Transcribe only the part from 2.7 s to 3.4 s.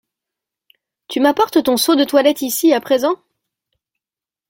à présent?